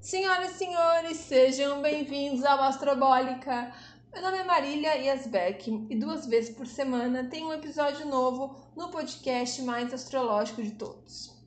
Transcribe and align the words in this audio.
Senhoras 0.00 0.52
e 0.52 0.54
senhores, 0.54 1.18
sejam 1.18 1.82
bem-vindos 1.82 2.42
ao 2.42 2.58
Astrobólica. 2.62 3.70
Meu 4.10 4.22
nome 4.22 4.38
é 4.38 4.44
Marília 4.44 4.94
Yasbeck 4.94 5.86
e 5.90 5.94
duas 5.94 6.24
vezes 6.24 6.56
por 6.56 6.66
semana 6.66 7.28
tem 7.28 7.44
um 7.44 7.52
episódio 7.52 8.06
novo 8.06 8.56
no 8.74 8.88
podcast 8.88 9.60
mais 9.60 9.92
astrológico 9.92 10.62
de 10.62 10.70
todos. 10.70 11.38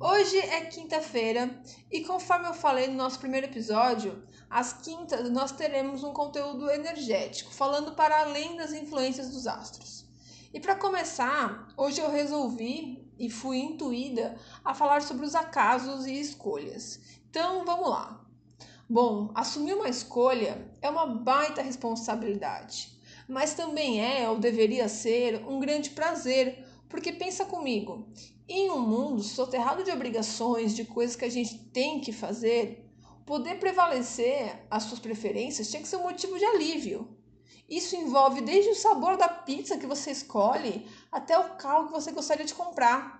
Hoje 0.00 0.36
é 0.38 0.62
quinta-feira 0.62 1.62
e 1.88 2.00
conforme 2.00 2.48
eu 2.48 2.52
falei 2.52 2.88
no 2.88 2.94
nosso 2.94 3.20
primeiro 3.20 3.46
episódio, 3.46 4.26
às 4.50 4.72
quintas 4.72 5.30
nós 5.30 5.52
teremos 5.52 6.02
um 6.02 6.12
conteúdo 6.12 6.68
energético, 6.68 7.54
falando 7.54 7.92
para 7.92 8.22
além 8.22 8.56
das 8.56 8.72
influências 8.72 9.30
dos 9.30 9.46
astros. 9.46 10.04
E 10.52 10.58
para 10.58 10.74
começar, 10.74 11.68
hoje 11.76 12.00
eu 12.00 12.10
resolvi 12.10 13.08
e 13.16 13.30
fui 13.30 13.58
intuída 13.58 14.36
a 14.64 14.74
falar 14.74 15.00
sobre 15.00 15.24
os 15.24 15.36
acasos 15.36 16.06
e 16.06 16.18
escolhas. 16.18 17.19
Então 17.30 17.64
vamos 17.64 17.88
lá. 17.88 18.20
Bom, 18.88 19.30
assumir 19.36 19.74
uma 19.74 19.88
escolha 19.88 20.68
é 20.82 20.90
uma 20.90 21.06
baita 21.06 21.62
responsabilidade, 21.62 22.92
mas 23.28 23.54
também 23.54 24.04
é, 24.04 24.28
ou 24.28 24.36
deveria 24.36 24.88
ser, 24.88 25.46
um 25.46 25.60
grande 25.60 25.90
prazer, 25.90 26.66
porque 26.88 27.12
pensa 27.12 27.44
comigo, 27.44 28.08
em 28.48 28.68
um 28.68 28.80
mundo 28.80 29.22
soterrado 29.22 29.84
de 29.84 29.92
obrigações, 29.92 30.74
de 30.74 30.84
coisas 30.84 31.14
que 31.14 31.24
a 31.24 31.30
gente 31.30 31.56
tem 31.66 32.00
que 32.00 32.10
fazer, 32.10 32.84
poder 33.24 33.60
prevalecer 33.60 34.66
as 34.68 34.82
suas 34.82 34.98
preferências 34.98 35.70
tinha 35.70 35.80
que 35.80 35.88
ser 35.88 35.98
um 35.98 36.02
motivo 36.02 36.36
de 36.36 36.44
alívio. 36.44 37.16
Isso 37.68 37.94
envolve 37.94 38.40
desde 38.40 38.70
o 38.70 38.74
sabor 38.74 39.16
da 39.16 39.28
pizza 39.28 39.78
que 39.78 39.86
você 39.86 40.10
escolhe 40.10 40.84
até 41.12 41.38
o 41.38 41.50
carro 41.50 41.86
que 41.86 41.92
você 41.92 42.10
gostaria 42.10 42.44
de 42.44 42.54
comprar. 42.54 43.19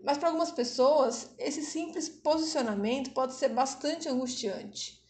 Mas 0.00 0.16
para 0.16 0.28
algumas 0.28 0.52
pessoas, 0.52 1.34
esse 1.38 1.62
simples 1.62 2.08
posicionamento 2.08 3.10
pode 3.10 3.34
ser 3.34 3.48
bastante 3.48 4.08
angustiante. 4.08 5.02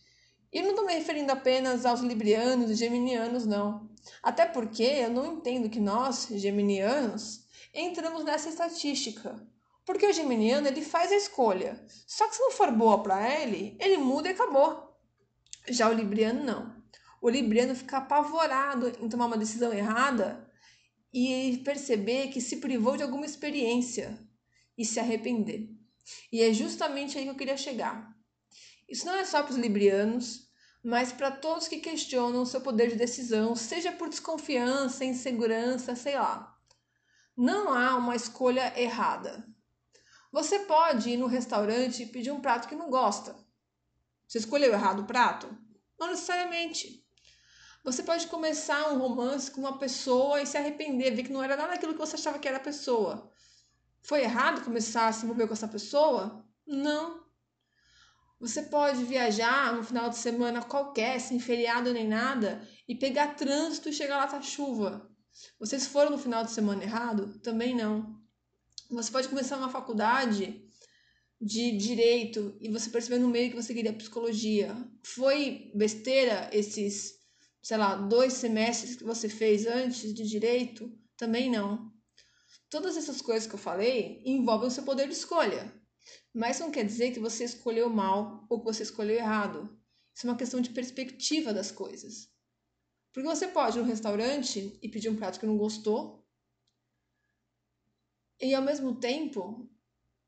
E 0.50 0.62
não 0.62 0.70
estou 0.70 0.86
me 0.86 0.94
referindo 0.94 1.30
apenas 1.30 1.84
aos 1.84 2.00
librianos 2.00 2.70
e 2.70 2.74
geminianos, 2.74 3.44
não. 3.44 3.90
Até 4.22 4.46
porque 4.46 4.82
eu 4.82 5.10
não 5.10 5.34
entendo 5.34 5.68
que 5.68 5.78
nós, 5.78 6.28
geminianos, 6.30 7.44
entramos 7.74 8.24
nessa 8.24 8.48
estatística. 8.48 9.46
Porque 9.84 10.06
o 10.06 10.12
geminiano 10.12 10.66
ele 10.66 10.80
faz 10.80 11.12
a 11.12 11.16
escolha. 11.16 11.84
Só 12.06 12.26
que 12.26 12.36
se 12.36 12.40
não 12.40 12.50
for 12.50 12.70
boa 12.70 13.02
para 13.02 13.40
ele, 13.40 13.76
ele 13.78 13.98
muda 13.98 14.28
e 14.28 14.32
acabou. 14.32 14.96
Já 15.68 15.90
o 15.90 15.92
libriano 15.92 16.44
não. 16.44 16.78
O 17.20 17.28
libriano 17.28 17.74
fica 17.74 17.98
apavorado 17.98 18.88
em 19.00 19.08
tomar 19.08 19.26
uma 19.26 19.36
decisão 19.36 19.72
errada 19.72 20.48
e 21.12 21.60
perceber 21.64 22.28
que 22.28 22.40
se 22.40 22.56
privou 22.56 22.96
de 22.96 23.02
alguma 23.02 23.26
experiência 23.26 24.18
e 24.78 24.84
se 24.84 25.00
arrepender. 25.00 25.68
E 26.32 26.40
é 26.40 26.54
justamente 26.54 27.18
aí 27.18 27.24
que 27.24 27.30
eu 27.30 27.34
queria 27.34 27.56
chegar. 27.56 28.16
Isso 28.88 29.04
não 29.04 29.16
é 29.16 29.24
só 29.24 29.42
para 29.42 29.52
os 29.52 29.58
librianos, 29.58 30.48
mas 30.82 31.12
para 31.12 31.30
todos 31.30 31.68
que 31.68 31.80
questionam 31.80 32.42
o 32.42 32.46
seu 32.46 32.60
poder 32.60 32.88
de 32.88 32.96
decisão, 32.96 33.54
seja 33.54 33.92
por 33.92 34.08
desconfiança, 34.08 35.04
insegurança, 35.04 35.94
sei 35.94 36.14
lá. 36.14 36.56
Não 37.36 37.72
há 37.72 37.96
uma 37.96 38.16
escolha 38.16 38.72
errada. 38.80 39.46
Você 40.32 40.60
pode 40.60 41.10
ir 41.10 41.16
no 41.16 41.26
restaurante 41.26 42.02
e 42.02 42.06
pedir 42.06 42.30
um 42.30 42.40
prato 42.40 42.68
que 42.68 42.74
não 42.74 42.88
gosta. 42.88 43.36
Você 44.26 44.38
escolheu 44.38 44.72
errado 44.72 45.00
o 45.00 45.06
prato? 45.06 45.48
Não 45.98 46.08
necessariamente. 46.08 47.04
Você 47.82 48.02
pode 48.02 48.26
começar 48.26 48.90
um 48.90 48.98
romance 48.98 49.50
com 49.50 49.60
uma 49.60 49.78
pessoa 49.78 50.42
e 50.42 50.46
se 50.46 50.56
arrepender, 50.56 51.14
ver 51.14 51.22
que 51.22 51.32
não 51.32 51.42
era 51.42 51.56
nada 51.56 51.74
aquilo 51.74 51.94
que 51.94 51.98
você 51.98 52.16
achava 52.16 52.38
que 52.38 52.46
era 52.46 52.58
a 52.58 52.60
pessoa. 52.60 53.32
Foi 54.08 54.22
errado 54.22 54.64
começar 54.64 55.08
a 55.08 55.12
se 55.12 55.26
envolver 55.26 55.46
com 55.46 55.52
essa 55.52 55.68
pessoa? 55.68 56.42
Não. 56.66 57.22
Você 58.40 58.62
pode 58.62 59.04
viajar 59.04 59.74
no 59.74 59.84
final 59.84 60.08
de 60.08 60.16
semana 60.16 60.62
qualquer, 60.62 61.20
sem 61.20 61.38
feriado 61.38 61.92
nem 61.92 62.08
nada, 62.08 62.66
e 62.88 62.94
pegar 62.94 63.34
trânsito 63.34 63.90
e 63.90 63.92
chegar 63.92 64.16
lá 64.16 64.26
tá 64.26 64.40
chuva. 64.40 65.10
Vocês 65.60 65.86
foram 65.86 66.12
no 66.12 66.18
final 66.18 66.42
de 66.42 66.52
semana 66.52 66.82
errado? 66.82 67.38
Também 67.40 67.76
não. 67.76 68.18
Você 68.90 69.12
pode 69.12 69.28
começar 69.28 69.58
uma 69.58 69.68
faculdade 69.68 70.66
de 71.38 71.76
direito 71.76 72.56
e 72.62 72.70
você 72.70 72.88
perceber 72.88 73.18
no 73.18 73.28
meio 73.28 73.50
que 73.50 73.62
você 73.62 73.74
queria 73.74 73.92
psicologia. 73.92 74.74
Foi 75.04 75.70
besteira 75.74 76.48
esses, 76.50 77.18
sei 77.60 77.76
lá, 77.76 77.94
dois 77.94 78.32
semestres 78.32 78.96
que 78.96 79.04
você 79.04 79.28
fez 79.28 79.66
antes 79.66 80.14
de 80.14 80.26
direito? 80.26 80.90
Também 81.14 81.50
não. 81.50 81.97
Todas 82.70 82.96
essas 82.96 83.22
coisas 83.22 83.48
que 83.48 83.54
eu 83.54 83.58
falei 83.58 84.22
envolvem 84.24 84.68
o 84.68 84.70
seu 84.70 84.84
poder 84.84 85.06
de 85.06 85.14
escolha. 85.14 85.72
Mas 86.34 86.60
não 86.60 86.70
quer 86.70 86.84
dizer 86.84 87.12
que 87.12 87.20
você 87.20 87.44
escolheu 87.44 87.88
mal 87.88 88.46
ou 88.48 88.60
que 88.60 88.64
você 88.64 88.82
escolheu 88.82 89.16
errado. 89.16 89.78
Isso 90.14 90.26
é 90.26 90.30
uma 90.30 90.36
questão 90.36 90.60
de 90.60 90.70
perspectiva 90.70 91.52
das 91.52 91.70
coisas. 91.70 92.28
Porque 93.12 93.28
você 93.28 93.48
pode 93.48 93.78
ir 93.78 93.82
no 93.82 93.86
restaurante 93.86 94.78
e 94.82 94.88
pedir 94.88 95.08
um 95.08 95.16
prato 95.16 95.40
que 95.40 95.46
não 95.46 95.56
gostou, 95.56 96.26
e 98.40 98.54
ao 98.54 98.62
mesmo 98.62 98.94
tempo, 98.94 99.68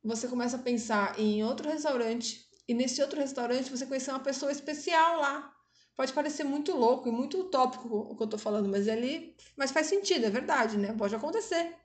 você 0.02 0.26
começa 0.26 0.56
a 0.56 0.60
pensar 0.60 1.18
em 1.18 1.44
outro 1.44 1.68
restaurante, 1.68 2.44
e 2.66 2.74
nesse 2.74 3.00
outro 3.00 3.20
restaurante 3.20 3.70
você 3.70 3.86
conhecer 3.86 4.10
uma 4.10 4.20
pessoa 4.20 4.50
especial 4.50 5.20
lá. 5.20 5.54
Pode 5.94 6.12
parecer 6.12 6.44
muito 6.44 6.72
louco 6.76 7.08
e 7.08 7.12
muito 7.12 7.38
utópico 7.40 7.88
o 7.88 8.16
que 8.16 8.22
eu 8.22 8.28
tô 8.28 8.38
falando, 8.38 8.68
mas 8.68 8.88
ele, 8.88 9.36
mas 9.56 9.70
faz 9.70 9.86
sentido, 9.86 10.24
é 10.26 10.30
verdade, 10.30 10.76
né? 10.76 10.92
Pode 10.94 11.14
acontecer. 11.14 11.76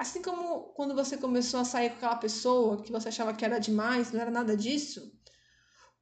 Assim 0.00 0.22
como 0.22 0.72
quando 0.72 0.94
você 0.94 1.18
começou 1.18 1.60
a 1.60 1.64
sair 1.66 1.90
com 1.90 1.96
aquela 1.96 2.16
pessoa 2.16 2.82
que 2.82 2.90
você 2.90 3.08
achava 3.08 3.34
que 3.34 3.44
era 3.44 3.58
demais, 3.58 4.10
não 4.10 4.18
era 4.18 4.30
nada 4.30 4.56
disso, 4.56 5.14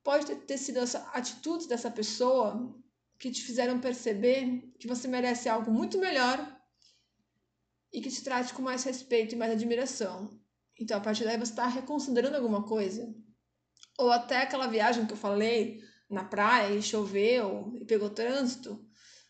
pode 0.04 0.32
ter, 0.36 0.56
sido 0.56 0.78
as 0.78 0.94
atitudes 0.94 1.66
dessa 1.66 1.90
pessoa 1.90 2.80
que 3.18 3.28
te 3.32 3.42
fizeram 3.42 3.80
perceber 3.80 4.72
que 4.78 4.86
você 4.86 5.08
merece 5.08 5.48
algo 5.48 5.72
muito 5.72 5.98
melhor 5.98 6.38
e 7.92 8.00
que 8.00 8.08
te 8.08 8.22
trate 8.22 8.54
com 8.54 8.62
mais 8.62 8.84
respeito 8.84 9.34
e 9.34 9.36
mais 9.36 9.50
admiração. 9.50 10.30
Então, 10.78 10.96
a 10.96 11.00
partir 11.00 11.24
daí, 11.24 11.36
você 11.36 11.50
está 11.50 11.66
reconsiderando 11.66 12.36
alguma 12.36 12.62
coisa. 12.62 13.12
Ou 13.98 14.12
até 14.12 14.42
aquela 14.42 14.68
viagem 14.68 15.06
que 15.06 15.12
eu 15.14 15.16
falei 15.16 15.82
na 16.08 16.22
praia 16.22 16.72
e 16.72 16.80
choveu 16.80 17.72
e 17.74 17.84
pegou 17.84 18.10
trânsito. 18.10 18.87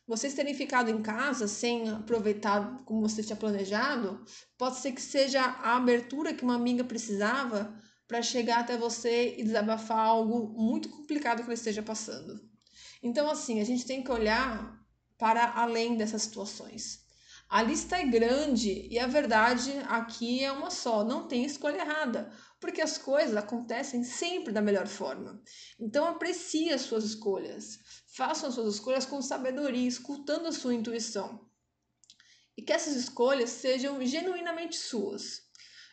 Vocês 0.08 0.32
terem 0.32 0.54
ficado 0.54 0.90
em 0.90 1.02
casa 1.02 1.46
sem 1.46 1.90
aproveitar 1.90 2.82
como 2.86 3.06
você 3.06 3.22
tinha 3.22 3.36
planejado, 3.36 4.24
pode 4.56 4.78
ser 4.78 4.92
que 4.92 5.02
seja 5.02 5.42
a 5.42 5.76
abertura 5.76 6.32
que 6.32 6.42
uma 6.42 6.54
amiga 6.54 6.82
precisava 6.82 7.78
para 8.06 8.22
chegar 8.22 8.60
até 8.60 8.74
você 8.78 9.36
e 9.36 9.44
desabafar 9.44 9.98
algo 9.98 10.48
muito 10.58 10.88
complicado 10.88 11.40
que 11.40 11.44
ela 11.44 11.52
esteja 11.52 11.82
passando. 11.82 12.40
Então, 13.02 13.30
assim, 13.30 13.60
a 13.60 13.64
gente 13.64 13.84
tem 13.84 14.02
que 14.02 14.10
olhar 14.10 14.82
para 15.18 15.52
além 15.52 15.94
dessas 15.98 16.22
situações. 16.22 17.00
A 17.50 17.62
lista 17.62 17.96
é 17.96 18.04
grande 18.04 18.86
e 18.90 18.98
a 18.98 19.06
verdade 19.06 19.72
aqui 19.88 20.44
é 20.44 20.52
uma 20.52 20.70
só, 20.70 21.02
não 21.02 21.26
tem 21.26 21.46
escolha 21.46 21.80
errada, 21.80 22.30
porque 22.60 22.82
as 22.82 22.98
coisas 22.98 23.34
acontecem 23.34 24.04
sempre 24.04 24.52
da 24.52 24.60
melhor 24.60 24.86
forma. 24.86 25.42
Então 25.80 26.04
aprecie 26.04 26.70
as 26.70 26.82
suas 26.82 27.04
escolhas, 27.04 27.78
façam 28.14 28.50
as 28.50 28.54
suas 28.54 28.74
escolhas 28.74 29.06
com 29.06 29.22
sabedoria, 29.22 29.88
escutando 29.88 30.46
a 30.46 30.52
sua 30.52 30.74
intuição. 30.74 31.48
E 32.54 32.60
que 32.60 32.72
essas 32.72 32.94
escolhas 32.94 33.48
sejam 33.48 34.04
genuinamente 34.04 34.76
suas. 34.76 35.40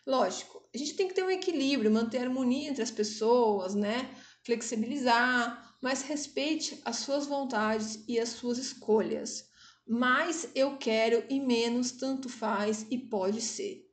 Lógico, 0.05 0.61
a 0.75 0.77
gente 0.77 0.95
tem 0.95 1.07
que 1.07 1.13
ter 1.13 1.23
um 1.23 1.31
equilíbrio, 1.31 1.89
manter 1.89 2.17
harmonia 2.17 2.69
entre 2.69 2.83
as 2.83 2.91
pessoas, 2.91 3.73
né? 3.73 4.13
Flexibilizar, 4.43 5.77
mas 5.81 6.01
respeite 6.01 6.81
as 6.83 6.97
suas 6.97 7.25
vontades 7.25 8.03
e 8.09 8.19
as 8.19 8.27
suas 8.27 8.57
escolhas 8.57 9.54
mais 9.87 10.49
eu 10.55 10.77
quero 10.77 11.25
e 11.29 11.39
menos 11.39 11.91
tanto 11.91 12.27
faz 12.27 12.85
e 12.89 12.97
pode 12.97 13.41
ser. 13.41 13.85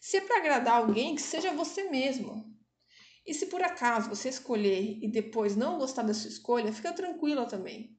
Se 0.00 0.16
é 0.18 0.20
para 0.20 0.38
agradar 0.38 0.74
alguém, 0.74 1.14
que 1.14 1.22
seja 1.22 1.52
você 1.52 1.88
mesmo. 1.88 2.52
E 3.24 3.32
se 3.32 3.46
por 3.46 3.62
acaso 3.62 4.08
você 4.08 4.28
escolher 4.28 4.98
e 5.00 5.08
depois 5.08 5.56
não 5.56 5.78
gostar 5.78 6.02
da 6.02 6.12
sua 6.12 6.28
escolha, 6.28 6.72
fica 6.72 6.92
tranquila 6.92 7.46
também. 7.46 7.96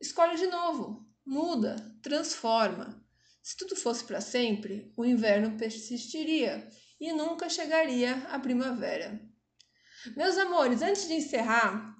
Escolhe 0.00 0.36
de 0.36 0.46
novo, 0.46 1.06
muda, 1.24 1.76
transforma. 2.02 3.04
Se 3.42 3.56
tudo 3.56 3.76
fosse 3.76 4.04
para 4.04 4.20
sempre, 4.20 4.92
o 4.96 5.04
inverno 5.04 5.56
persistiria 5.56 6.68
e 6.98 7.12
nunca 7.12 7.48
chegaria 7.48 8.16
a 8.28 8.38
primavera. 8.38 9.20
Meus 10.16 10.36
amores, 10.38 10.82
antes 10.82 11.06
de 11.06 11.14
encerrar, 11.14 11.96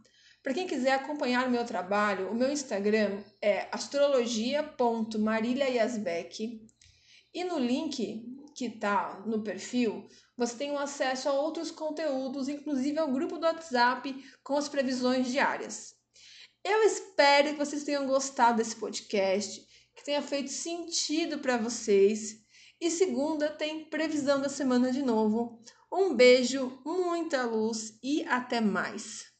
para 0.46 0.54
quem 0.54 0.64
quiser 0.64 0.92
acompanhar 0.92 1.48
o 1.48 1.50
meu 1.50 1.66
trabalho, 1.66 2.30
o 2.30 2.34
meu 2.34 2.52
Instagram 2.52 3.20
é 3.42 3.66
astrologia.mariliayasbeck 3.72 6.64
e 7.34 7.42
no 7.42 7.58
link 7.58 8.24
que 8.54 8.66
está 8.66 9.24
no 9.26 9.42
perfil, 9.42 10.06
você 10.36 10.56
tem 10.56 10.70
um 10.70 10.78
acesso 10.78 11.28
a 11.28 11.32
outros 11.32 11.72
conteúdos, 11.72 12.48
inclusive 12.48 12.96
ao 12.96 13.10
grupo 13.10 13.38
do 13.38 13.44
WhatsApp 13.44 14.14
com 14.44 14.56
as 14.56 14.68
previsões 14.68 15.26
diárias. 15.26 15.96
Eu 16.62 16.84
espero 16.84 17.48
que 17.48 17.58
vocês 17.58 17.82
tenham 17.82 18.06
gostado 18.06 18.58
desse 18.58 18.76
podcast, 18.76 19.66
que 19.96 20.04
tenha 20.04 20.22
feito 20.22 20.52
sentido 20.52 21.40
para 21.40 21.56
vocês. 21.56 22.36
E 22.80 22.88
segunda 22.88 23.50
tem 23.50 23.86
previsão 23.86 24.40
da 24.40 24.48
semana 24.48 24.92
de 24.92 25.02
novo. 25.02 25.60
Um 25.92 26.14
beijo, 26.14 26.80
muita 26.86 27.42
luz 27.42 27.98
e 28.00 28.24
até 28.28 28.60
mais. 28.60 29.34